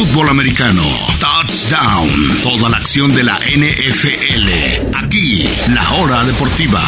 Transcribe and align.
fútbol 0.00 0.30
americano. 0.30 0.80
Touchdown. 1.20 2.08
Toda 2.42 2.70
la 2.70 2.78
acción 2.78 3.14
de 3.14 3.22
la 3.22 3.34
NFL. 3.36 4.96
Aquí, 4.96 5.44
la 5.74 5.82
hora 6.00 6.24
deportiva. 6.24 6.80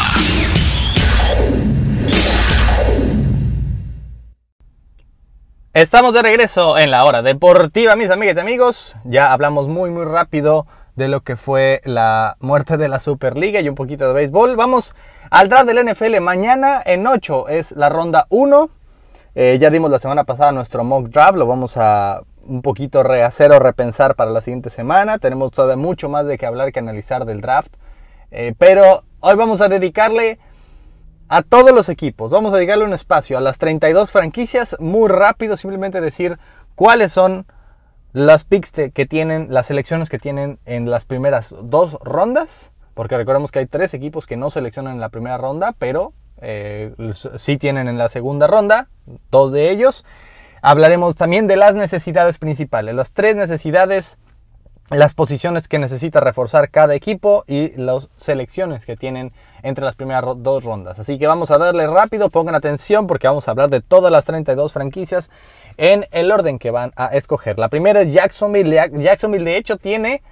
Estamos 5.74 6.14
de 6.14 6.22
regreso 6.22 6.78
en 6.78 6.90
la 6.90 7.04
hora 7.04 7.20
deportiva, 7.20 7.96
mis 7.96 8.08
amigas 8.08 8.36
y 8.36 8.40
amigos. 8.40 8.96
Ya 9.04 9.30
hablamos 9.30 9.68
muy, 9.68 9.90
muy 9.90 10.06
rápido 10.06 10.66
de 10.96 11.08
lo 11.08 11.20
que 11.20 11.36
fue 11.36 11.82
la 11.84 12.38
muerte 12.40 12.78
de 12.78 12.88
la 12.88 12.98
Superliga 12.98 13.60
y 13.60 13.68
un 13.68 13.74
poquito 13.74 14.08
de 14.08 14.14
béisbol. 14.14 14.56
Vamos 14.56 14.94
al 15.28 15.50
draft 15.50 15.66
del 15.66 15.86
NFL. 15.86 16.18
Mañana 16.20 16.80
en 16.82 17.06
8 17.06 17.48
es 17.48 17.72
la 17.72 17.90
ronda 17.90 18.26
1. 18.30 18.70
Eh, 19.34 19.58
ya 19.60 19.68
dimos 19.68 19.90
la 19.90 19.98
semana 19.98 20.24
pasada 20.24 20.52
nuestro 20.52 20.82
mock 20.82 21.08
draft. 21.08 21.36
Lo 21.36 21.46
vamos 21.46 21.74
a 21.76 22.22
un 22.44 22.62
poquito 22.62 23.02
rehacer 23.02 23.52
o 23.52 23.58
repensar 23.58 24.14
para 24.14 24.30
la 24.30 24.40
siguiente 24.40 24.70
semana. 24.70 25.18
Tenemos 25.18 25.50
todavía 25.52 25.76
mucho 25.76 26.08
más 26.08 26.26
de 26.26 26.38
que 26.38 26.46
hablar 26.46 26.72
que 26.72 26.78
analizar 26.78 27.24
del 27.24 27.40
draft. 27.40 27.74
Eh, 28.30 28.54
pero 28.58 29.04
hoy 29.20 29.34
vamos 29.36 29.60
a 29.60 29.68
dedicarle 29.68 30.38
a 31.28 31.42
todos 31.42 31.72
los 31.72 31.88
equipos. 31.88 32.30
Vamos 32.30 32.52
a 32.52 32.56
dedicarle 32.56 32.84
un 32.84 32.92
espacio 32.92 33.38
a 33.38 33.40
las 33.40 33.58
32 33.58 34.10
franquicias. 34.10 34.76
Muy 34.80 35.08
rápido, 35.08 35.56
simplemente 35.56 36.00
decir 36.00 36.38
cuáles 36.74 37.12
son 37.12 37.46
las 38.12 38.44
picks 38.44 38.72
que 38.92 39.06
tienen, 39.06 39.48
las 39.50 39.66
selecciones 39.66 40.08
que 40.08 40.18
tienen 40.18 40.58
en 40.66 40.90
las 40.90 41.04
primeras 41.04 41.54
dos 41.62 41.96
rondas. 42.02 42.70
Porque 42.94 43.16
recordemos 43.16 43.50
que 43.50 43.60
hay 43.60 43.66
tres 43.66 43.94
equipos 43.94 44.26
que 44.26 44.36
no 44.36 44.50
seleccionan 44.50 44.94
en 44.94 45.00
la 45.00 45.08
primera 45.08 45.38
ronda, 45.38 45.74
pero 45.78 46.12
eh, 46.42 46.94
sí 47.38 47.56
tienen 47.56 47.88
en 47.88 47.96
la 47.96 48.08
segunda 48.08 48.46
ronda, 48.46 48.88
dos 49.30 49.52
de 49.52 49.70
ellos. 49.70 50.04
Hablaremos 50.62 51.16
también 51.16 51.48
de 51.48 51.56
las 51.56 51.74
necesidades 51.74 52.38
principales, 52.38 52.94
las 52.94 53.12
tres 53.12 53.34
necesidades 53.34 54.16
las 54.90 55.14
posiciones 55.14 55.68
que 55.68 55.78
necesita 55.78 56.20
reforzar 56.20 56.70
cada 56.70 56.94
equipo 56.94 57.44
y 57.46 57.70
las 57.76 58.10
selecciones 58.16 58.84
que 58.84 58.96
tienen 58.96 59.32
entre 59.62 59.84
las 59.84 59.94
primeras 59.94 60.24
dos 60.38 60.64
rondas. 60.64 60.98
Así 60.98 61.18
que 61.18 61.26
vamos 61.26 61.50
a 61.50 61.58
darle 61.58 61.86
rápido, 61.86 62.30
pongan 62.30 62.54
atención 62.54 63.06
porque 63.06 63.26
vamos 63.26 63.48
a 63.48 63.52
hablar 63.52 63.70
de 63.70 63.80
todas 63.80 64.12
las 64.12 64.24
32 64.24 64.72
franquicias 64.72 65.30
en 65.78 66.06
el 66.10 66.30
orden 66.30 66.58
que 66.58 66.70
van 66.70 66.92
a 66.96 67.06
escoger. 67.06 67.58
La 67.58 67.68
primera 67.68 68.02
es 68.02 68.12
Jacksonville. 68.12 68.90
Jacksonville 69.02 69.44
de 69.44 69.56
hecho 69.56 69.78
tiene 69.78 70.22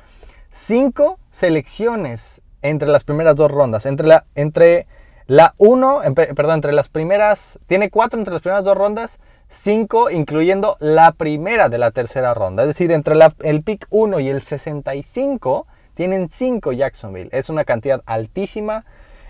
cinco 0.51 1.19
selecciones 1.31 2.41
entre 2.63 2.89
las 2.89 3.05
primeras 3.05 3.37
dos 3.37 3.51
rondas. 3.51 3.87
Entre 3.87 4.07
la, 4.07 4.27
entre 4.35 4.87
la 5.27 5.55
uno, 5.57 6.01
perdón, 6.15 6.57
entre 6.57 6.73
las 6.73 6.89
primeras, 6.89 7.59
tiene 7.67 7.89
cuatro 7.89 8.19
entre 8.19 8.35
las 8.35 8.43
primeras 8.43 8.65
dos 8.65 8.77
rondas 8.77 9.21
5 9.51 10.11
incluyendo 10.11 10.77
la 10.79 11.11
primera 11.11 11.69
de 11.69 11.79
la 11.79 11.91
tercera 11.91 12.35
ronda. 12.35 12.63
Es 12.63 12.69
decir, 12.69 12.93
entre 12.93 13.17
el 13.43 13.63
pick 13.63 13.87
1 13.91 14.21
y 14.21 14.29
el 14.29 14.43
65 14.43 15.67
tienen 15.95 16.31
5 16.31 16.73
Jacksonville. 16.73 17.29
Es 17.33 17.51
una 17.51 17.65
cantidad 17.65 18.01
altísima. 18.07 18.85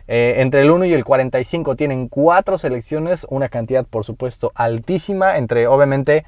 Eh, 0.08 0.34
entre 0.38 0.60
el 0.60 0.70
1 0.70 0.84
y 0.84 0.92
el 0.92 1.04
45 1.04 1.74
tienen 1.74 2.08
4 2.08 2.58
selecciones, 2.58 3.27
una 3.30 3.48
cantidad 3.48 3.86
por 3.86 4.04
supuesto 4.04 4.52
altísima. 4.54 5.38
Entre 5.38 5.66
obviamente 5.66 6.27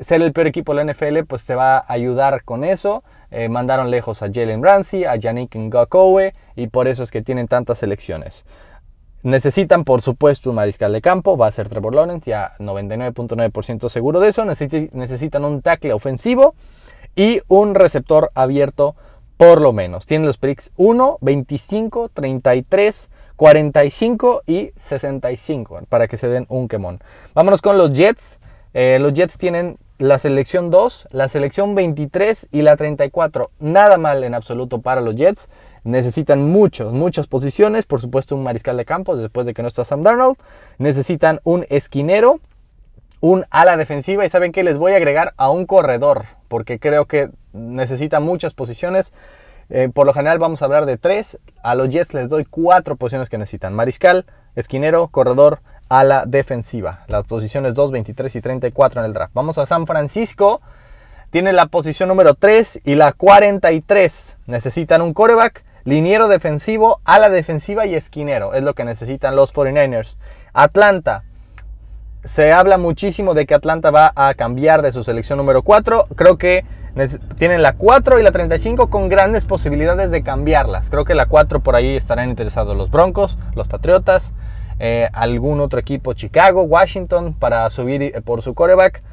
ser 0.00 0.22
el 0.22 0.32
peor 0.32 0.46
equipo 0.46 0.74
de 0.74 0.84
la 0.84 0.92
NFL 0.92 1.24
pues 1.24 1.44
te 1.44 1.54
va 1.54 1.76
a 1.76 1.84
ayudar 1.92 2.42
con 2.42 2.64
eso. 2.64 3.04
Eh, 3.30 3.50
mandaron 3.50 3.90
lejos 3.90 4.22
a 4.22 4.30
Jalen 4.32 4.62
Ramsey, 4.62 5.04
a 5.04 5.16
Yannick 5.16 5.54
Ngakoue 5.54 6.32
y 6.54 6.68
por 6.68 6.88
eso 6.88 7.02
es 7.02 7.10
que 7.10 7.20
tienen 7.20 7.48
tantas 7.48 7.78
selecciones. 7.78 8.46
Necesitan, 9.26 9.82
por 9.82 10.02
supuesto, 10.02 10.50
un 10.50 10.56
mariscal 10.56 10.92
de 10.92 11.00
campo. 11.00 11.36
Va 11.36 11.48
a 11.48 11.50
ser 11.50 11.68
Trevor 11.68 11.96
Lawrence, 11.96 12.30
ya 12.30 12.52
99.9% 12.60 13.88
seguro 13.88 14.20
de 14.20 14.28
eso. 14.28 14.44
Necesitan 14.44 15.44
un 15.44 15.62
tackle 15.62 15.92
ofensivo 15.92 16.54
y 17.16 17.40
un 17.48 17.74
receptor 17.74 18.30
abierto 18.34 18.94
por 19.36 19.60
lo 19.60 19.72
menos. 19.72 20.06
Tienen 20.06 20.28
los 20.28 20.38
picks 20.38 20.70
1, 20.76 21.18
25, 21.20 22.10
33, 22.14 23.10
45 23.34 24.42
y 24.46 24.70
65 24.76 25.80
para 25.88 26.06
que 26.06 26.18
se 26.18 26.28
den 26.28 26.46
un 26.48 26.68
quemón. 26.68 27.00
Vámonos 27.34 27.60
con 27.60 27.78
los 27.78 27.92
Jets. 27.94 28.38
Eh, 28.74 28.98
los 29.00 29.12
Jets 29.12 29.38
tienen 29.38 29.76
la 29.98 30.20
selección 30.20 30.70
2, 30.70 31.08
la 31.10 31.28
selección 31.28 31.74
23 31.74 32.46
y 32.52 32.62
la 32.62 32.76
34. 32.76 33.50
Nada 33.58 33.98
mal 33.98 34.22
en 34.22 34.34
absoluto 34.34 34.82
para 34.82 35.00
los 35.00 35.16
Jets. 35.16 35.48
Necesitan 35.86 36.42
muchos, 36.50 36.92
muchas 36.92 37.28
posiciones. 37.28 37.86
Por 37.86 38.00
supuesto, 38.00 38.34
un 38.34 38.42
mariscal 38.42 38.76
de 38.76 38.84
campo 38.84 39.16
después 39.16 39.46
de 39.46 39.54
que 39.54 39.62
no 39.62 39.68
está 39.68 39.84
Sam 39.84 40.02
Darnold. 40.02 40.36
Necesitan 40.78 41.40
un 41.44 41.64
esquinero, 41.70 42.40
un 43.20 43.44
ala 43.50 43.76
defensiva. 43.76 44.26
Y 44.26 44.28
saben 44.28 44.50
que 44.50 44.64
les 44.64 44.78
voy 44.78 44.94
a 44.94 44.96
agregar 44.96 45.32
a 45.36 45.48
un 45.48 45.64
corredor, 45.64 46.24
porque 46.48 46.80
creo 46.80 47.04
que 47.04 47.30
necesita 47.52 48.18
muchas 48.18 48.52
posiciones. 48.52 49.12
Eh, 49.70 49.88
por 49.94 50.06
lo 50.06 50.12
general 50.12 50.40
vamos 50.40 50.60
a 50.60 50.64
hablar 50.64 50.86
de 50.86 50.96
tres. 50.96 51.38
A 51.62 51.76
los 51.76 51.88
Jets 51.88 52.14
les 52.14 52.28
doy 52.28 52.44
cuatro 52.44 52.96
posiciones 52.96 53.28
que 53.28 53.38
necesitan. 53.38 53.72
Mariscal, 53.72 54.26
esquinero, 54.56 55.06
corredor, 55.06 55.60
ala 55.88 56.24
defensiva. 56.26 57.04
Las 57.06 57.28
posiciones 57.28 57.74
2, 57.74 57.92
23 57.92 58.34
y 58.34 58.40
34 58.40 59.02
en 59.02 59.06
el 59.06 59.12
draft. 59.12 59.34
Vamos 59.34 59.56
a 59.56 59.66
San 59.66 59.86
Francisco. 59.86 60.60
Tiene 61.30 61.52
la 61.52 61.66
posición 61.66 62.08
número 62.08 62.34
3 62.34 62.80
y 62.82 62.96
la 62.96 63.12
43. 63.12 64.36
Necesitan 64.46 65.00
un 65.00 65.14
coreback 65.14 65.64
Liniero 65.86 66.26
defensivo, 66.26 67.00
ala 67.04 67.30
defensiva 67.30 67.86
y 67.86 67.94
esquinero. 67.94 68.54
Es 68.54 68.62
lo 68.64 68.74
que 68.74 68.82
necesitan 68.82 69.36
los 69.36 69.54
49ers. 69.54 70.16
Atlanta. 70.52 71.22
Se 72.24 72.52
habla 72.52 72.76
muchísimo 72.76 73.34
de 73.34 73.46
que 73.46 73.54
Atlanta 73.54 73.92
va 73.92 74.12
a 74.16 74.34
cambiar 74.34 74.82
de 74.82 74.90
su 74.90 75.04
selección 75.04 75.38
número 75.38 75.62
4. 75.62 76.08
Creo 76.16 76.38
que 76.38 76.64
tienen 77.38 77.62
la 77.62 77.74
4 77.74 78.18
y 78.18 78.24
la 78.24 78.32
35 78.32 78.90
con 78.90 79.08
grandes 79.08 79.44
posibilidades 79.44 80.10
de 80.10 80.24
cambiarlas. 80.24 80.90
Creo 80.90 81.04
que 81.04 81.14
la 81.14 81.26
4 81.26 81.60
por 81.60 81.76
ahí 81.76 81.94
estarán 81.94 82.30
interesados 82.30 82.76
los 82.76 82.90
Broncos, 82.90 83.38
los 83.54 83.68
Patriotas, 83.68 84.32
eh, 84.80 85.08
algún 85.12 85.60
otro 85.60 85.78
equipo, 85.78 86.14
Chicago, 86.14 86.62
Washington, 86.62 87.32
para 87.32 87.70
subir 87.70 88.02
eh, 88.02 88.20
por 88.24 88.42
su 88.42 88.54
coreback. 88.54 89.04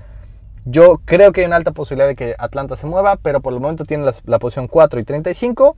Yo 0.66 1.02
creo 1.06 1.34
que 1.34 1.42
hay 1.42 1.46
una 1.46 1.58
alta 1.58 1.72
posibilidad 1.72 2.08
de 2.08 2.16
que 2.16 2.34
Atlanta 2.40 2.78
se 2.78 2.88
mueva, 2.88 3.18
pero 3.18 3.42
por 3.42 3.54
el 3.54 3.60
momento 3.60 3.86
tiene 3.86 4.10
la 4.26 4.40
posición 4.40 4.68
4 4.68 5.00
y 5.00 5.04
35. 5.04 5.76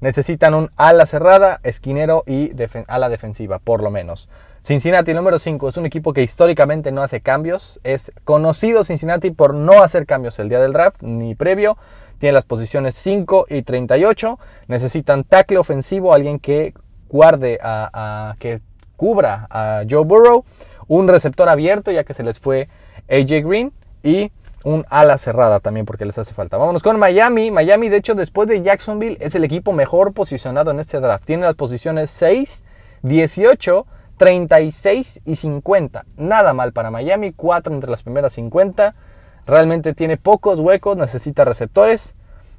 Necesitan 0.00 0.54
un 0.54 0.70
ala 0.76 1.06
cerrada, 1.06 1.60
esquinero 1.62 2.24
y 2.26 2.50
ala 2.88 3.08
defensiva, 3.08 3.58
por 3.58 3.82
lo 3.82 3.90
menos. 3.90 4.28
Cincinnati 4.62 5.12
número 5.12 5.38
5 5.38 5.68
es 5.68 5.76
un 5.76 5.84
equipo 5.84 6.14
que 6.14 6.22
históricamente 6.22 6.90
no 6.90 7.02
hace 7.02 7.20
cambios. 7.20 7.80
Es 7.84 8.10
conocido 8.24 8.82
Cincinnati 8.82 9.30
por 9.30 9.52
no 9.54 9.82
hacer 9.82 10.06
cambios 10.06 10.38
el 10.38 10.48
día 10.48 10.58
del 10.58 10.72
draft 10.72 11.02
ni 11.02 11.34
previo. 11.34 11.76
Tiene 12.18 12.32
las 12.32 12.44
posiciones 12.44 12.94
5 12.94 13.44
y 13.50 13.60
38. 13.60 14.38
Necesitan 14.68 15.24
tackle 15.24 15.58
ofensivo, 15.58 16.14
alguien 16.14 16.38
que 16.38 16.72
guarde, 17.10 17.58
a, 17.62 18.36
que 18.38 18.60
cubra 18.96 19.46
a 19.50 19.82
Joe 19.88 20.04
Burrow. 20.04 20.46
Un 20.88 21.08
receptor 21.08 21.50
abierto, 21.50 21.90
ya 21.90 22.04
que 22.04 22.14
se 22.14 22.22
les 22.22 22.38
fue 22.38 22.68
AJ 23.10 23.46
Green. 23.46 23.72
Y 24.02 24.32
un 24.64 24.86
ala 24.88 25.18
cerrada 25.18 25.60
también 25.60 25.86
porque 25.86 26.06
les 26.06 26.18
hace 26.18 26.34
falta. 26.34 26.56
Vámonos 26.56 26.82
con 26.82 26.98
Miami. 26.98 27.50
Miami, 27.50 27.90
de 27.90 27.98
hecho, 27.98 28.14
después 28.14 28.48
de 28.48 28.62
Jacksonville, 28.62 29.18
es 29.20 29.34
el 29.34 29.44
equipo 29.44 29.72
mejor 29.72 30.14
posicionado 30.14 30.70
en 30.70 30.80
este 30.80 31.00
draft. 31.00 31.24
Tiene 31.24 31.44
las 31.44 31.54
posiciones 31.54 32.10
6, 32.10 32.64
18, 33.02 33.86
36 34.16 35.20
y 35.24 35.36
50. 35.36 36.06
Nada 36.16 36.54
mal 36.54 36.72
para 36.72 36.90
Miami. 36.90 37.32
4 37.32 37.74
entre 37.74 37.90
las 37.90 38.02
primeras 38.02 38.32
50. 38.32 38.94
Realmente 39.46 39.92
tiene 39.92 40.16
pocos 40.16 40.58
huecos. 40.58 40.96
Necesita 40.96 41.44
receptores. 41.44 42.14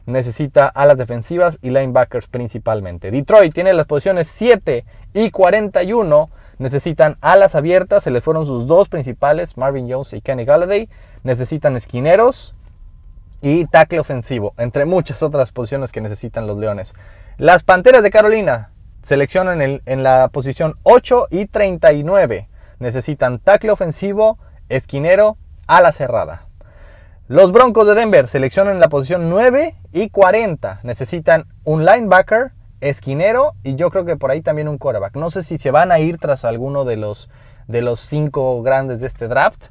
Necesita 0.06 0.68
alas 0.68 1.00
defensivas 1.00 1.58
y 1.64 1.72
linebackers 1.72 2.28
principalmente. 2.28 3.10
Detroit 3.10 3.52
tiene 3.52 3.74
las 3.74 3.88
posiciones 3.88 4.28
7 4.28 4.86
y 5.16 5.32
41 5.32 6.30
necesitan 6.58 7.18
alas 7.22 7.56
abiertas, 7.56 8.04
se 8.04 8.12
les 8.12 8.24
fueron 8.24 8.46
sus 8.46 8.68
dos 8.68 8.90
principales, 8.90 9.58
Marvin 9.58 9.92
Jones 9.92 10.14
y 10.14 10.22
Kenny 10.22 10.46
Galladay, 10.46 10.90
necesitan 11.26 11.76
esquineros 11.76 12.56
y 13.42 13.66
tackle 13.66 14.00
ofensivo, 14.00 14.54
entre 14.58 14.86
muchas 14.86 15.22
otras 15.22 15.52
posiciones 15.52 15.92
que 15.92 16.00
necesitan 16.00 16.48
los 16.48 16.58
Leones. 16.58 16.94
Las 17.38 17.64
Panteras 17.64 18.02
de 18.02 18.12
Carolina 18.12 18.70
seleccionan 19.04 19.62
en, 19.62 20.04
la 20.04 20.30
posición 20.30 20.76
8 20.84 21.28
y 21.32 21.48
39, 21.48 22.48
necesitan 22.80 23.40
tackle 23.40 23.72
ofensivo, 23.72 24.38
esquinero, 24.70 25.38
ala 25.68 25.92
cerrada. 25.92 26.48
Los 27.28 27.52
Broncos 27.52 27.88
de 27.88 27.96
Denver 27.96 28.28
seleccionan 28.30 28.76
en 28.76 28.80
la 28.80 28.88
posición 28.88 29.30
9 29.30 29.76
y 29.92 30.10
40. 30.10 30.82
Necesitan 30.84 31.48
un 31.64 31.84
linebacker, 31.84 32.52
esquinero 32.82 33.54
y 33.64 33.76
yo 33.76 33.90
creo 33.90 34.06
que 34.06 34.16
por 34.16 34.30
ahí 34.30 34.42
también 34.42 34.68
un 34.68 34.78
quarterback. 34.78 35.16
No 35.16 35.32
sé 35.32 35.42
si 35.42 35.58
se 35.58 35.72
van 35.72 35.92
a 35.92 36.00
ir 36.00 36.20
tras 36.20 36.46
alguno 36.46 36.86
de 36.86 36.98
los, 36.98 37.30
de 37.68 37.82
los 37.82 38.00
cinco 38.00 38.62
grandes 38.62 39.00
de 39.00 39.08
este 39.08 39.28
draft. 39.28 39.68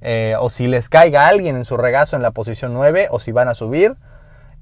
Eh, 0.00 0.34
o 0.38 0.50
si 0.50 0.66
les 0.66 0.88
caiga 0.88 1.26
alguien 1.26 1.56
en 1.56 1.64
su 1.64 1.76
regazo 1.76 2.16
en 2.16 2.22
la 2.22 2.30
posición 2.30 2.74
9 2.74 3.08
o 3.10 3.18
si 3.18 3.32
van 3.32 3.48
a 3.48 3.54
subir. 3.54 3.96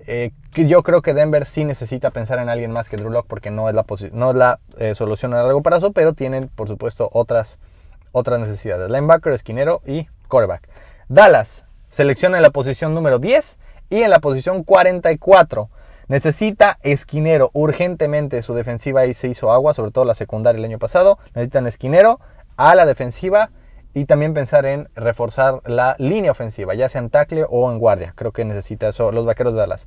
Eh, 0.06 0.32
yo 0.54 0.82
creo 0.82 1.02
que 1.02 1.14
Denver 1.14 1.46
sí 1.46 1.64
necesita 1.64 2.10
pensar 2.10 2.38
en 2.38 2.48
alguien 2.48 2.70
más 2.70 2.88
que 2.88 2.96
Drew 2.96 3.10
Locke 3.10 3.28
porque 3.28 3.50
no 3.50 3.68
es 3.68 3.74
la, 3.74 3.84
no 4.12 4.30
es 4.30 4.36
la 4.36 4.58
eh, 4.78 4.94
solución 4.94 5.32
a 5.32 5.42
largo 5.42 5.62
plazo, 5.62 5.92
pero 5.92 6.12
tienen 6.12 6.48
por 6.48 6.68
supuesto 6.68 7.08
otras, 7.12 7.58
otras 8.12 8.38
necesidades. 8.38 8.90
Linebacker, 8.90 9.32
esquinero 9.32 9.82
y 9.86 10.08
quarterback. 10.28 10.68
Dallas 11.08 11.64
selecciona 11.90 12.36
en 12.36 12.42
la 12.42 12.50
posición 12.50 12.94
número 12.94 13.18
10 13.18 13.58
Y 13.90 14.02
en 14.02 14.10
la 14.10 14.18
posición 14.18 14.64
44 14.64 15.68
necesita 16.08 16.78
esquinero 16.82 17.50
urgentemente. 17.52 18.42
Su 18.42 18.54
defensiva 18.54 19.02
ahí 19.02 19.14
se 19.14 19.28
hizo 19.28 19.52
agua, 19.52 19.74
sobre 19.74 19.90
todo 19.90 20.04
la 20.04 20.14
secundaria 20.14 20.58
el 20.58 20.64
año 20.64 20.78
pasado. 20.78 21.18
Necesitan 21.34 21.66
esquinero 21.66 22.20
a 22.56 22.74
la 22.74 22.86
defensiva 22.86 23.50
y 23.94 24.06
también 24.06 24.34
pensar 24.34 24.66
en 24.66 24.88
reforzar 24.96 25.60
la 25.64 25.94
línea 25.98 26.32
ofensiva, 26.32 26.74
ya 26.74 26.88
sea 26.88 27.00
en 27.00 27.10
tackle 27.10 27.46
o 27.48 27.70
en 27.70 27.78
guardia. 27.78 28.12
Creo 28.16 28.32
que 28.32 28.44
necesita 28.44 28.88
eso 28.88 29.12
los 29.12 29.24
vaqueros 29.24 29.54
de 29.54 29.60
Dallas. 29.60 29.86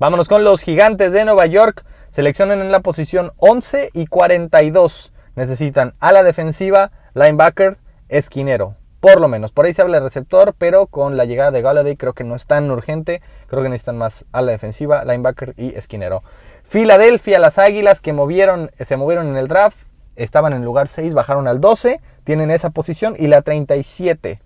Vámonos 0.00 0.26
con 0.26 0.42
los 0.42 0.60
gigantes 0.60 1.12
de 1.12 1.24
Nueva 1.24 1.46
York. 1.46 1.84
Seleccionan 2.10 2.60
en 2.60 2.72
la 2.72 2.80
posición 2.80 3.32
11 3.38 3.90
y 3.92 4.06
42. 4.06 5.12
Necesitan 5.36 5.94
a 6.00 6.12
la 6.12 6.24
defensiva, 6.24 6.90
linebacker, 7.14 7.78
esquinero. 8.08 8.74
Por 8.98 9.20
lo 9.20 9.28
menos, 9.28 9.52
por 9.52 9.66
ahí 9.66 9.74
se 9.74 9.82
habla 9.82 9.98
de 9.98 10.04
receptor, 10.04 10.54
pero 10.56 10.86
con 10.86 11.16
la 11.16 11.24
llegada 11.24 11.50
de 11.50 11.62
Galladay 11.62 11.96
creo 11.96 12.14
que 12.14 12.24
no 12.24 12.34
es 12.34 12.46
tan 12.46 12.70
urgente. 12.70 13.22
Creo 13.46 13.62
que 13.62 13.68
necesitan 13.68 13.98
más 13.98 14.24
a 14.32 14.42
la 14.42 14.52
defensiva, 14.52 15.04
linebacker 15.04 15.54
y 15.56 15.74
esquinero. 15.76 16.22
Filadelfia, 16.64 17.38
las 17.38 17.58
Águilas 17.58 18.00
que 18.00 18.12
movieron, 18.12 18.70
se 18.80 18.96
movieron 18.96 19.28
en 19.28 19.36
el 19.36 19.46
draft, 19.46 19.76
estaban 20.16 20.54
en 20.54 20.64
lugar 20.64 20.88
6, 20.88 21.14
bajaron 21.14 21.46
al 21.46 21.60
12 21.60 22.00
tienen 22.24 22.50
esa 22.50 22.70
posición 22.70 23.14
y 23.18 23.28
la 23.28 23.42
37. 23.42 24.40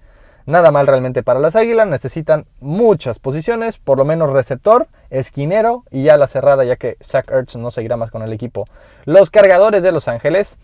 Nada 0.47 0.71
mal 0.71 0.87
realmente 0.87 1.23
para 1.23 1.41
las 1.41 1.57
Águilas, 1.57 1.87
necesitan 1.87 2.47
muchas 2.61 3.19
posiciones, 3.19 3.79
por 3.79 3.99
lo 3.99 4.05
menos 4.05 4.33
receptor, 4.33 4.89
esquinero 5.11 5.85
y 5.91 6.05
ya 6.05 6.17
la 6.17 6.27
cerrada, 6.27 6.65
ya 6.65 6.77
que 6.77 6.97
Zach 7.03 7.31
Ertz 7.31 7.57
no 7.57 7.71
seguirá 7.71 7.97
más 7.97 8.11
con 8.11 8.23
el 8.23 8.33
equipo. 8.33 8.65
Los 9.05 9.31
cargadores 9.31 9.83
de 9.83 9.93
Los 9.93 10.09
Ángeles 10.09 10.59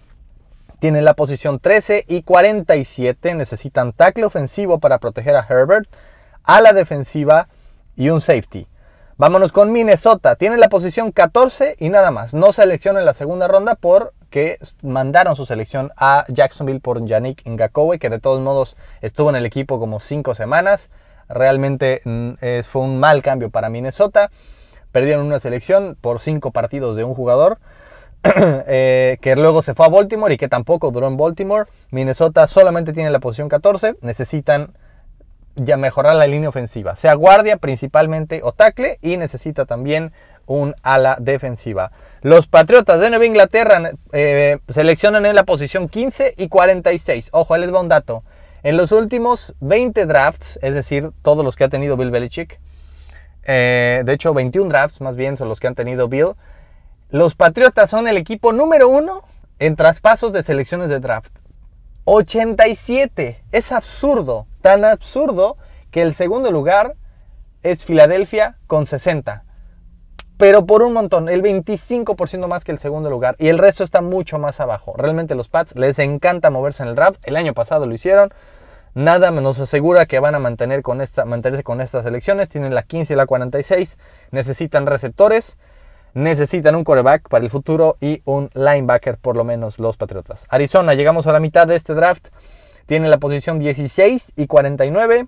tienen 0.81 1.05
la 1.05 1.15
posición 1.15 1.61
13 1.61 2.05
y 2.09 2.23
47, 2.23 3.35
necesitan 3.35 3.93
tackle 3.93 4.25
ofensivo 4.25 4.79
para 4.79 4.99
proteger 4.99 5.37
a 5.37 5.47
Herbert, 5.49 5.89
a 6.45 6.61
la 6.61 6.73
defensiva 6.73 7.49
y 7.97 8.09
un 8.09 8.21
safety. 8.21 8.67
Vámonos 9.17 9.53
con 9.53 9.71
Minnesota. 9.71 10.35
Tienen 10.35 10.59
la 10.59 10.69
posición 10.69 11.13
14 11.13 11.77
y 11.79 11.89
nada 11.89 12.11
más. 12.11 12.35
No 12.35 12.53
selecciona 12.53 12.99
en 12.99 13.07
la 13.07 13.15
segunda 13.15 13.47
ronda 13.47 13.77
porque 14.35 14.59
mandaron 14.83 15.37
su 15.37 15.47
selección 15.47 15.93
a 15.97 16.25
Jacksonville 16.27 16.81
por 16.81 17.07
Yannick 17.07 17.49
Ngakoue, 17.49 18.01
que 18.01 18.11
de 18.11 18.19
todos 18.19 18.41
modos 18.41 18.75
estuvo 19.01 19.31
en 19.31 19.37
el 19.37 19.47
equipo 19.47 19.79
como 19.79 20.01
5 20.01 20.35
semanas. 20.35 20.91
Realmente 21.29 22.03
mm, 22.05 22.33
fue 22.69 22.83
un 22.83 22.99
mal 22.99 23.23
cambio 23.23 23.51
para 23.51 23.69
Minnesota. 23.69 24.33
Perdieron 24.91 25.25
una 25.25 25.39
selección 25.39 25.97
por 26.01 26.19
5 26.19 26.51
partidos 26.51 26.97
de 26.97 27.05
un 27.05 27.15
jugador. 27.15 27.59
Eh, 28.67 29.19
que 29.21 29.37
luego 29.37 29.63
se 29.63 29.75
fue 29.75 29.87
a 29.87 29.89
Baltimore 29.91 30.35
y 30.35 30.37
que 30.37 30.49
tampoco 30.49 30.91
duró 30.91 31.07
en 31.07 31.17
Baltimore. 31.17 31.67
Minnesota 31.91 32.49
solamente 32.49 32.93
tiene 32.93 33.11
la 33.11 33.21
posición 33.21 33.49
14. 33.49 33.99
Necesitan 34.01 34.73
ya 35.55 35.77
mejorar 35.77 36.17
la 36.17 36.27
línea 36.27 36.49
ofensiva, 36.49 36.97
sea 36.97 37.15
guardia 37.15 37.59
principalmente 37.59 38.41
o 38.43 38.51
tackle 38.51 38.99
y 39.01 39.17
necesita 39.17 39.67
también 39.67 40.13
un 40.47 40.75
ala 40.83 41.17
defensiva. 41.21 41.93
Los 42.25 42.47
Patriotas 42.47 43.01
de 43.01 43.11
Nueva 43.11 43.27
Inglaterra 43.27 43.93
eh, 44.13 44.57
seleccionan 44.71 45.27
en 45.27 45.35
la 45.35 45.45
posición 45.45 45.91
15 45.91 46.33
y 46.39 46.49
46. 46.49 47.29
Ojo, 47.33 47.55
les 47.59 47.71
va 47.71 47.83
un 47.83 47.91
dato. 47.91 48.25
En 48.63 48.79
los 48.79 48.93
últimos 48.93 49.55
20 49.61 50.07
drafts, 50.07 50.59
es 50.63 50.73
decir, 50.73 51.11
todos 51.21 51.45
los 51.45 51.55
que 51.55 51.65
ha 51.65 51.69
tenido 51.69 51.99
Bill 51.99 52.11
Belichick, 52.11 52.61
eh, 53.43 54.01
de 54.07 54.13
hecho 54.15 54.33
21 54.33 54.71
drafts 54.71 55.03
más 55.03 55.19
bien 55.19 55.37
son 55.37 55.51
los 55.51 55.61
que 55.61 55.67
han 55.67 55.75
tenido 55.75 56.09
Bill, 56.09 56.29
los 57.11 57.35
Patriotas 57.35 57.91
son 57.91 58.09
el 58.09 58.17
equipo 58.17 58.55
número 58.55 58.89
uno 58.89 59.21
en 59.59 59.77
traspasos 59.77 60.33
de 60.33 60.43
selecciones 60.43 60.89
de 60.89 61.01
draft. 61.01 61.31
87. 62.05 63.45
Es 63.53 63.71
absurdo. 63.71 64.47
Tan 64.63 64.87
absurdo 64.87 65.59
que 65.91 66.01
el 66.01 66.15
segundo 66.15 66.51
lugar 66.51 66.95
es 67.63 67.85
Filadelfia 67.85 68.57
con 68.67 68.87
60. 68.87 69.44
Pero 70.37 70.67
por 70.67 70.83
un 70.83 70.93
montón, 70.93 71.29
el 71.29 71.43
25% 71.43 72.47
más 72.49 72.65
que 72.65 72.73
el 72.73 72.79
segundo 72.79 73.09
lugar. 73.09 73.37
Y 73.39 73.49
el 73.49 73.59
resto 73.59 73.85
está 73.85 74.01
mucho 74.01 74.39
más 74.39 74.61
abajo. 74.61 74.95
Realmente 74.97 75.35
los 75.35 75.49
Pats 75.49 75.77
les 75.77 75.99
encanta 75.99 76.51
moverse 76.51 76.83
en 76.83 76.89
el 76.89 76.95
draft. 76.95 77.21
El 77.27 77.37
año 77.37 77.55
pasado 77.55 77.87
lo 77.87 77.95
hicieron. 77.95 78.33
Nada 78.95 79.31
nos 79.31 79.59
asegura 79.59 80.07
que 80.07 80.19
van 80.21 80.35
a 80.35 80.39
mantener 80.39 80.83
con 80.83 81.01
esta, 81.01 81.25
mantenerse 81.25 81.63
con 81.63 81.81
estas 81.81 82.05
elecciones. 82.07 82.49
Tienen 82.49 82.75
la 82.75 82.83
15 82.83 83.13
y 83.13 83.17
la 83.17 83.27
46. 83.27 83.99
Necesitan 84.31 84.87
receptores 84.87 85.57
necesitan 86.15 86.77
un 86.77 86.85
quarterback 86.85 87.29
para 87.29 87.45
el 87.45 87.51
futuro 87.51 87.97
y 88.01 88.23
un 88.25 88.49
linebacker, 88.55 89.19
por 89.19 89.37
lo 89.37 89.45
menos 89.45 89.79
los 89.79 89.97
Patriotas. 89.97 90.45
Arizona, 90.49 90.95
llegamos 90.95 91.27
a 91.27 91.33
la 91.33 91.41
mitad 91.41 91.67
de 91.67 91.77
este 91.77 91.95
draft. 91.95 92.29
Tiene 92.87 93.09
la 93.09 93.19
posición 93.19 93.59
16 93.59 94.33
y 94.37 94.47
49. 94.47 95.27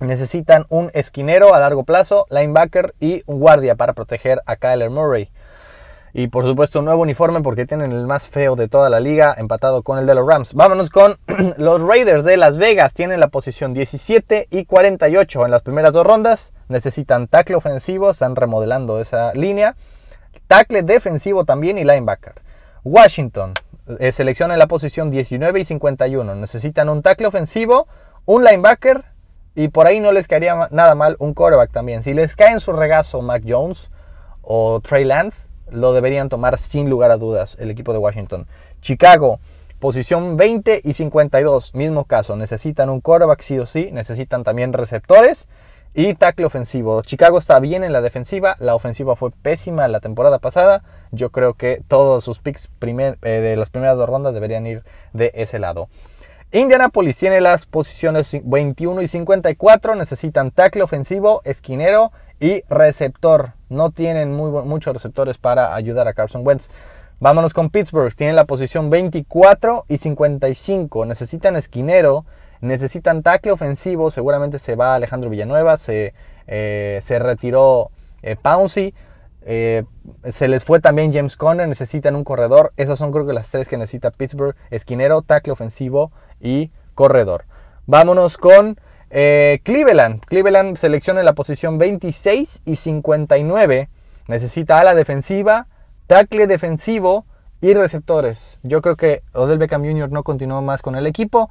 Necesitan 0.00 0.66
un 0.68 0.90
esquinero 0.94 1.54
a 1.54 1.60
largo 1.60 1.84
plazo, 1.84 2.26
linebacker 2.30 2.94
y 3.00 3.22
un 3.26 3.38
guardia 3.38 3.74
para 3.74 3.92
proteger 3.92 4.40
a 4.46 4.56
Kyler 4.56 4.90
Murray. 4.90 5.30
Y 6.12 6.26
por 6.26 6.44
supuesto 6.44 6.80
un 6.80 6.86
nuevo 6.86 7.02
uniforme 7.02 7.40
porque 7.40 7.66
tienen 7.66 7.92
el 7.92 8.06
más 8.06 8.26
feo 8.26 8.56
de 8.56 8.66
toda 8.66 8.90
la 8.90 8.98
liga, 8.98 9.34
empatado 9.38 9.82
con 9.82 9.98
el 9.98 10.06
de 10.06 10.16
los 10.16 10.26
Rams. 10.26 10.54
Vámonos 10.54 10.90
con 10.90 11.18
los 11.56 11.80
Raiders 11.82 12.24
de 12.24 12.36
Las 12.36 12.58
Vegas. 12.58 12.94
Tienen 12.94 13.20
la 13.20 13.28
posición 13.28 13.74
17 13.74 14.48
y 14.50 14.64
48 14.64 15.44
en 15.44 15.50
las 15.50 15.62
primeras 15.62 15.92
dos 15.92 16.04
rondas. 16.04 16.52
Necesitan 16.68 17.28
tackle 17.28 17.56
ofensivo, 17.56 18.10
están 18.10 18.34
remodelando 18.34 19.00
esa 19.00 19.32
línea 19.34 19.76
tackle 20.50 20.82
defensivo 20.82 21.44
también 21.44 21.78
y 21.78 21.84
linebacker. 21.84 22.34
Washington 22.82 23.54
eh, 24.00 24.10
selecciona 24.10 24.56
la 24.56 24.66
posición 24.66 25.08
19 25.08 25.60
y 25.60 25.64
51. 25.64 26.34
Necesitan 26.34 26.88
un 26.88 27.02
tackle 27.02 27.28
ofensivo, 27.28 27.86
un 28.24 28.42
linebacker 28.42 29.04
y 29.54 29.68
por 29.68 29.86
ahí 29.86 30.00
no 30.00 30.12
les 30.12 30.28
caería 30.28 30.68
nada 30.70 30.94
mal 30.94 31.16
un 31.18 31.34
quarterback 31.34 31.72
también. 31.72 32.02
Si 32.02 32.14
les 32.14 32.36
cae 32.36 32.52
en 32.52 32.60
su 32.60 32.72
regazo 32.72 33.22
Mac 33.22 33.42
Jones 33.46 33.90
o 34.42 34.80
Trey 34.80 35.04
Lance, 35.04 35.50
lo 35.70 35.92
deberían 35.92 36.28
tomar 36.28 36.58
sin 36.58 36.90
lugar 36.90 37.10
a 37.10 37.16
dudas 37.16 37.56
el 37.60 37.70
equipo 37.70 37.92
de 37.92 37.98
Washington. 37.98 38.46
Chicago, 38.80 39.40
posición 39.78 40.36
20 40.36 40.82
y 40.84 40.94
52, 40.94 41.74
mismo 41.74 42.04
caso. 42.04 42.36
Necesitan 42.36 42.90
un 42.90 43.00
quarterback 43.00 43.40
sí 43.42 43.58
o 43.58 43.66
sí, 43.66 43.90
necesitan 43.92 44.44
también 44.44 44.72
receptores 44.72 45.48
y 45.94 46.14
tackle 46.14 46.46
ofensivo. 46.46 47.02
Chicago 47.02 47.38
está 47.38 47.58
bien 47.58 47.82
en 47.82 47.92
la 47.92 48.00
defensiva. 48.00 48.56
La 48.60 48.74
ofensiva 48.74 49.16
fue 49.16 49.30
pésima 49.30 49.88
la 49.88 50.00
temporada 50.00 50.38
pasada. 50.38 50.82
Yo 51.10 51.30
creo 51.30 51.54
que 51.54 51.82
todos 51.88 52.22
sus 52.22 52.38
picks 52.38 52.70
eh, 52.80 53.16
de 53.30 53.56
las 53.56 53.70
primeras 53.70 53.96
dos 53.96 54.08
rondas 54.08 54.34
deberían 54.34 54.66
ir 54.66 54.84
de 55.12 55.32
ese 55.34 55.58
lado. 55.58 55.88
Indianapolis 56.52 57.16
tiene 57.16 57.40
las 57.40 57.66
posiciones 57.66 58.36
21 58.42 59.02
y 59.02 59.08
54. 59.08 59.94
Necesitan 59.94 60.50
tackle 60.50 60.82
ofensivo, 60.82 61.42
esquinero 61.44 62.12
y 62.40 62.62
receptor. 62.68 63.52
No 63.68 63.90
tienen 63.90 64.34
muy, 64.34 64.50
muchos 64.64 64.92
receptores 64.92 65.38
para 65.38 65.74
ayudar 65.74 66.08
a 66.08 66.14
Carson 66.14 66.46
Wentz. 66.46 66.68
Vámonos 67.20 67.54
con 67.54 67.70
Pittsburgh. 67.70 68.14
Tienen 68.14 68.36
la 68.36 68.46
posición 68.46 68.90
24 68.90 69.84
y 69.88 69.98
55. 69.98 71.06
Necesitan 71.06 71.56
esquinero 71.56 72.24
necesitan 72.60 73.22
tackle 73.22 73.52
ofensivo, 73.52 74.10
seguramente 74.10 74.58
se 74.58 74.76
va 74.76 74.94
Alejandro 74.94 75.30
Villanueva, 75.30 75.78
se, 75.78 76.14
eh, 76.46 77.00
se 77.02 77.18
retiró 77.18 77.90
eh, 78.22 78.36
Pouncy, 78.40 78.94
eh, 79.42 79.84
se 80.30 80.48
les 80.48 80.64
fue 80.64 80.80
también 80.80 81.12
James 81.12 81.36
Conner, 81.36 81.66
necesitan 81.66 82.14
un 82.16 82.24
corredor, 82.24 82.72
esas 82.76 82.98
son 82.98 83.12
creo 83.12 83.26
que 83.26 83.32
las 83.32 83.50
tres 83.50 83.68
que 83.68 83.78
necesita 83.78 84.10
Pittsburgh, 84.10 84.54
esquinero, 84.70 85.22
tackle 85.22 85.52
ofensivo 85.52 86.12
y 86.40 86.70
corredor. 86.94 87.44
Vámonos 87.86 88.36
con 88.36 88.78
Cleveland, 89.10 90.24
Cleveland 90.24 90.76
selecciona 90.76 91.24
la 91.24 91.32
posición 91.32 91.78
26 91.78 92.60
y 92.64 92.76
59, 92.76 93.88
necesita 94.28 94.78
ala 94.78 94.94
defensiva, 94.94 95.66
tackle 96.06 96.46
defensivo, 96.46 97.24
y 97.60 97.74
receptores. 97.74 98.58
Yo 98.62 98.80
creo 98.82 98.96
que 98.96 99.22
Odell 99.32 99.58
Beckham 99.58 99.84
Jr. 99.84 100.10
no 100.10 100.22
continuó 100.22 100.62
más 100.62 100.82
con 100.82 100.96
el 100.96 101.06
equipo 101.06 101.50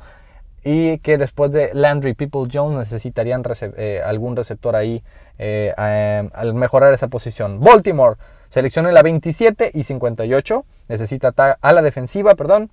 y 0.63 0.97
que 0.99 1.17
después 1.17 1.51
de 1.51 1.71
Landry 1.73 2.15
People 2.15 2.49
Jones 2.51 2.77
necesitarían 2.77 3.43
eh, 3.77 4.01
algún 4.03 4.35
receptor 4.35 4.75
ahí 4.75 5.03
eh, 5.37 5.73
al 5.77 6.53
mejorar 6.53 6.93
esa 6.93 7.07
posición. 7.07 7.59
Baltimore 7.59 8.17
selecciona 8.49 8.91
la 8.91 9.03
27 9.03 9.71
y 9.73 9.83
58, 9.83 10.65
necesita 10.89 11.33
a 11.61 11.73
la 11.73 11.81
defensiva, 11.81 12.35
perdón, 12.35 12.71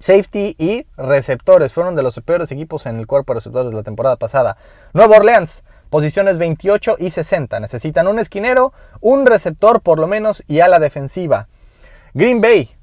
safety 0.00 0.54
y 0.58 0.86
receptores. 0.96 1.72
Fueron 1.72 1.96
de 1.96 2.02
los 2.02 2.18
peores 2.20 2.50
equipos 2.50 2.86
en 2.86 2.98
el 2.98 3.06
cuerpo 3.06 3.32
de 3.32 3.40
receptores 3.40 3.70
de 3.70 3.76
la 3.76 3.82
temporada 3.82 4.16
pasada. 4.16 4.56
Nueva 4.92 5.16
Orleans, 5.16 5.62
posiciones 5.90 6.38
28 6.38 6.96
y 6.98 7.10
60, 7.10 7.60
necesitan 7.60 8.08
un 8.08 8.18
esquinero, 8.18 8.72
un 9.00 9.26
receptor 9.26 9.80
por 9.80 9.98
lo 9.98 10.06
menos 10.06 10.42
y 10.46 10.60
a 10.60 10.68
la 10.68 10.78
defensiva. 10.78 11.48
Green 12.14 12.40
Bay 12.40 12.74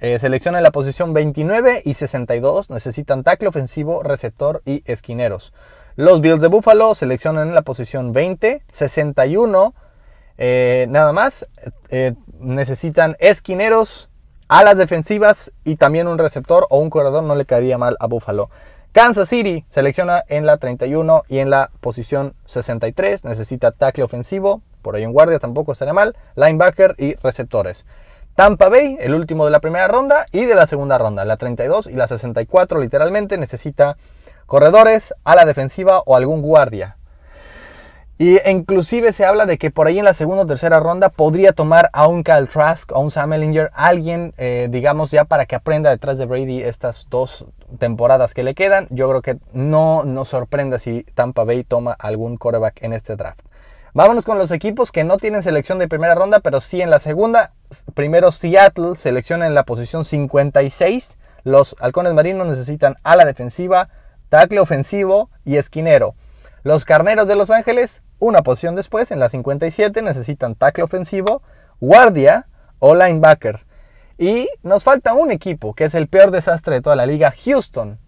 eh, 0.00 0.18
selecciona 0.18 0.60
la 0.60 0.72
posición 0.72 1.14
29 1.14 1.82
y 1.84 1.94
62. 1.94 2.70
Necesitan 2.70 3.22
tackle 3.22 3.48
ofensivo, 3.48 4.02
receptor 4.02 4.62
y 4.64 4.82
esquineros. 4.84 5.52
Los 5.94 6.20
Bills 6.20 6.40
de 6.40 6.48
Buffalo 6.48 6.94
seleccionan 6.94 7.48
en 7.48 7.54
la 7.54 7.62
posición 7.62 8.12
20, 8.12 8.62
61. 8.72 9.74
Eh, 10.38 10.86
nada 10.88 11.12
más. 11.12 11.46
Eh, 11.90 12.14
necesitan 12.40 13.16
esquineros, 13.20 14.08
alas 14.48 14.76
defensivas 14.76 15.52
y 15.64 15.76
también 15.76 16.08
un 16.08 16.18
receptor 16.18 16.66
o 16.70 16.78
un 16.78 16.90
corredor. 16.90 17.22
No 17.24 17.34
le 17.34 17.46
caería 17.46 17.78
mal 17.78 17.96
a 18.00 18.06
Buffalo. 18.06 18.50
Kansas 18.92 19.30
City 19.30 19.64
selecciona 19.70 20.22
en 20.28 20.44
la 20.44 20.58
31 20.58 21.22
y 21.28 21.38
en 21.38 21.48
la 21.48 21.70
posición 21.80 22.34
63. 22.44 23.24
Necesita 23.24 23.72
tackle 23.72 24.04
ofensivo, 24.04 24.60
por 24.82 24.96
ahí 24.96 25.02
en 25.02 25.12
guardia 25.12 25.38
tampoco 25.38 25.72
estaría 25.72 25.94
mal, 25.94 26.14
linebacker 26.36 26.96
y 26.98 27.14
receptores. 27.14 27.86
Tampa 28.34 28.68
Bay, 28.68 28.98
el 29.00 29.14
último 29.14 29.44
de 29.44 29.50
la 29.50 29.60
primera 29.60 29.88
ronda 29.88 30.26
y 30.30 30.44
de 30.44 30.54
la 30.54 30.66
segunda 30.66 30.98
ronda, 30.98 31.24
la 31.24 31.36
32 31.36 31.86
y 31.86 31.94
la 31.94 32.06
64 32.06 32.80
literalmente 32.80 33.38
necesita 33.38 33.96
corredores, 34.46 35.14
a 35.24 35.36
la 35.36 35.46
defensiva 35.46 36.02
o 36.04 36.16
algún 36.16 36.42
guardia. 36.42 36.96
Y 38.22 38.38
inclusive 38.48 39.12
se 39.12 39.24
habla 39.24 39.46
de 39.46 39.58
que 39.58 39.72
por 39.72 39.88
ahí 39.88 39.98
en 39.98 40.04
la 40.04 40.14
segunda 40.14 40.44
o 40.44 40.46
tercera 40.46 40.78
ronda 40.78 41.08
podría 41.08 41.50
tomar 41.50 41.90
a 41.92 42.06
un 42.06 42.22
Kyle 42.22 42.46
Trask 42.46 42.92
o 42.92 42.94
a 42.94 42.98
un 43.00 43.10
Sam 43.10 43.32
Ellinger, 43.32 43.72
alguien, 43.74 44.32
eh, 44.38 44.68
digamos, 44.70 45.10
ya 45.10 45.24
para 45.24 45.44
que 45.44 45.56
aprenda 45.56 45.90
detrás 45.90 46.18
de 46.18 46.26
Brady 46.26 46.62
estas 46.62 47.08
dos 47.10 47.46
temporadas 47.80 48.32
que 48.32 48.44
le 48.44 48.54
quedan. 48.54 48.86
Yo 48.90 49.08
creo 49.08 49.22
que 49.22 49.38
no 49.52 50.04
nos 50.04 50.28
sorprenda 50.28 50.78
si 50.78 51.02
Tampa 51.14 51.42
Bay 51.42 51.64
toma 51.64 51.96
algún 51.98 52.36
quarterback 52.36 52.80
en 52.84 52.92
este 52.92 53.16
draft. 53.16 53.40
Vámonos 53.92 54.24
con 54.24 54.38
los 54.38 54.52
equipos 54.52 54.92
que 54.92 55.02
no 55.02 55.16
tienen 55.16 55.42
selección 55.42 55.80
de 55.80 55.88
primera 55.88 56.14
ronda, 56.14 56.38
pero 56.38 56.60
sí 56.60 56.80
en 56.80 56.90
la 56.90 57.00
segunda. 57.00 57.50
Primero 57.92 58.30
Seattle 58.30 58.94
selecciona 58.96 59.48
en 59.48 59.56
la 59.56 59.64
posición 59.64 60.04
56. 60.04 61.18
Los 61.42 61.74
halcones 61.80 62.12
marinos 62.12 62.46
necesitan 62.46 62.94
a 63.02 63.16
la 63.16 63.24
defensiva, 63.24 63.88
tackle 64.28 64.60
ofensivo 64.60 65.28
y 65.44 65.56
esquinero. 65.56 66.14
Los 66.62 66.84
carneros 66.84 67.26
de 67.26 67.36
Los 67.36 67.50
Ángeles, 67.50 68.02
una 68.18 68.42
posición 68.42 68.76
después, 68.76 69.10
en 69.10 69.20
la 69.20 69.28
57, 69.28 70.00
necesitan 70.02 70.54
tackle 70.54 70.84
ofensivo, 70.84 71.42
guardia 71.80 72.46
o 72.78 72.94
linebacker. 72.94 73.66
Y 74.18 74.48
nos 74.62 74.84
falta 74.84 75.14
un 75.14 75.30
equipo, 75.30 75.74
que 75.74 75.84
es 75.84 75.94
el 75.94 76.08
peor 76.08 76.30
desastre 76.30 76.76
de 76.76 76.82
toda 76.82 76.96
la 76.96 77.06
liga, 77.06 77.34
Houston. 77.44 77.98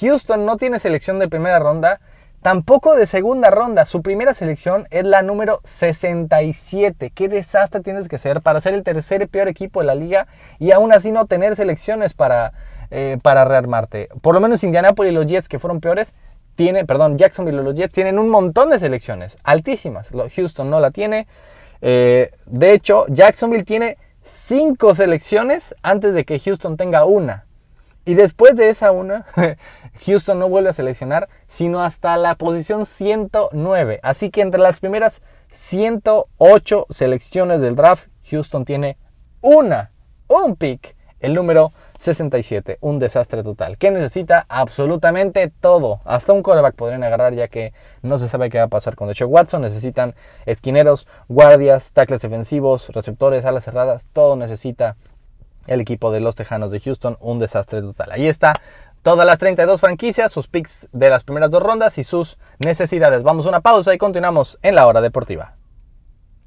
Houston 0.00 0.44
no 0.44 0.56
tiene 0.56 0.80
selección 0.80 1.18
de 1.18 1.28
primera 1.28 1.58
ronda 1.58 2.00
Tampoco 2.44 2.94
de 2.94 3.06
segunda 3.06 3.50
ronda. 3.50 3.86
Su 3.86 4.02
primera 4.02 4.34
selección 4.34 4.86
es 4.90 5.04
la 5.04 5.22
número 5.22 5.60
67. 5.64 7.10
¿Qué 7.14 7.26
desastre 7.30 7.80
tienes 7.80 8.06
que 8.06 8.18
ser 8.18 8.42
para 8.42 8.60
ser 8.60 8.74
el 8.74 8.82
tercer 8.82 9.26
peor 9.30 9.48
equipo 9.48 9.80
de 9.80 9.86
la 9.86 9.94
liga 9.94 10.26
y 10.58 10.70
aún 10.72 10.92
así 10.92 11.10
no 11.10 11.24
tener 11.24 11.56
selecciones 11.56 12.12
para, 12.12 12.52
eh, 12.90 13.16
para 13.22 13.46
rearmarte? 13.46 14.10
Por 14.20 14.34
lo 14.34 14.42
menos 14.42 14.62
Indianapolis 14.62 15.10
y 15.10 15.14
los 15.14 15.26
Jets, 15.26 15.48
que 15.48 15.58
fueron 15.58 15.80
peores, 15.80 16.12
tiene, 16.54 16.84
perdón, 16.84 17.18
Jacksonville 17.18 17.60
y 17.60 17.64
los 17.64 17.74
Jets 17.74 17.92
tienen 17.92 18.18
un 18.18 18.28
montón 18.28 18.70
de 18.70 18.78
selecciones 18.78 19.36
altísimas. 19.42 20.08
Houston 20.34 20.70
no 20.70 20.80
la 20.80 20.90
tiene. 20.90 21.26
Eh, 21.80 22.30
de 22.46 22.72
hecho, 22.72 23.06
Jacksonville 23.08 23.64
tiene 23.64 23.98
cinco 24.22 24.94
selecciones 24.94 25.74
antes 25.82 26.14
de 26.14 26.24
que 26.24 26.38
Houston 26.38 26.76
tenga 26.76 27.04
una. 27.04 27.46
Y 28.06 28.14
después 28.14 28.54
de 28.56 28.68
esa 28.68 28.90
una, 28.92 29.26
Houston 30.06 30.38
no 30.38 30.48
vuelve 30.48 30.70
a 30.70 30.74
seleccionar, 30.74 31.28
sino 31.46 31.82
hasta 31.82 32.16
la 32.16 32.34
posición 32.34 32.84
109. 32.84 34.00
Así 34.02 34.30
que 34.30 34.42
entre 34.42 34.60
las 34.60 34.78
primeras 34.78 35.22
108 35.50 36.86
selecciones 36.90 37.60
del 37.60 37.76
draft, 37.76 38.08
Houston 38.30 38.64
tiene 38.64 38.98
una, 39.40 39.90
un 40.28 40.56
pick, 40.56 40.96
el 41.20 41.34
número 41.34 41.72
67. 42.04 42.78
Un 42.80 42.98
desastre 42.98 43.42
total. 43.42 43.78
Que 43.78 43.90
necesita 43.90 44.46
absolutamente 44.48 45.50
todo. 45.60 46.00
Hasta 46.04 46.32
un 46.32 46.42
coreback 46.42 46.74
podrían 46.74 47.02
agarrar 47.02 47.34
ya 47.34 47.48
que 47.48 47.72
no 48.02 48.18
se 48.18 48.28
sabe 48.28 48.50
qué 48.50 48.58
va 48.58 48.64
a 48.64 48.68
pasar 48.68 48.94
con 48.94 49.08
Deshaun 49.08 49.32
Watson. 49.32 49.62
Necesitan 49.62 50.14
esquineros, 50.46 51.06
guardias, 51.28 51.92
tackles 51.92 52.22
defensivos, 52.22 52.88
receptores, 52.90 53.44
alas 53.44 53.64
cerradas. 53.64 54.08
Todo 54.12 54.36
necesita 54.36 54.96
el 55.66 55.80
equipo 55.80 56.12
de 56.12 56.20
los 56.20 56.34
Tejanos 56.34 56.70
de 56.70 56.80
Houston, 56.80 57.16
un 57.20 57.38
desastre 57.38 57.80
total. 57.80 58.12
Ahí 58.12 58.26
está 58.26 58.54
todas 59.02 59.26
las 59.26 59.38
32 59.38 59.80
franquicias, 59.80 60.30
sus 60.30 60.46
picks 60.46 60.88
de 60.92 61.10
las 61.10 61.24
primeras 61.24 61.50
dos 61.50 61.62
rondas 61.62 61.98
y 61.98 62.04
sus 62.04 62.38
necesidades. 62.58 63.22
Vamos 63.22 63.46
a 63.46 63.48
una 63.48 63.60
pausa 63.60 63.94
y 63.94 63.98
continuamos 63.98 64.58
en 64.62 64.74
la 64.74 64.86
hora 64.86 65.00
deportiva. 65.00 65.53